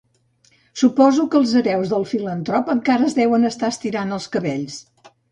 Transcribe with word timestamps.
Suposo 0.81 1.25
que 1.33 1.35
els 1.39 1.51
hereus 1.59 1.91
del 1.91 2.05
filantrop 2.11 2.71
encara 2.75 3.05
es 3.09 3.17
deuen 3.19 3.45
estar 3.51 3.69
estirant 3.75 4.15
els 4.17 4.27
cabells. 4.37 4.79